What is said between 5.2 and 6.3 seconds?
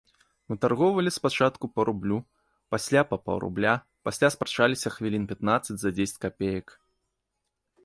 пятнаццаць за дзесяць